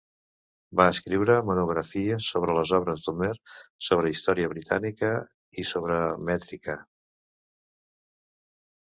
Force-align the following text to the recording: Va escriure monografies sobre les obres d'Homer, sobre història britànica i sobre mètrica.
Va 0.79 0.85
escriure 0.93 1.35
monografies 1.49 2.29
sobre 2.37 2.55
les 2.59 2.73
obres 2.79 3.05
d'Homer, 3.05 3.31
sobre 3.91 4.15
història 4.15 4.51
britànica 4.57 5.15
i 5.65 5.69
sobre 5.77 6.03
mètrica. 6.33 6.81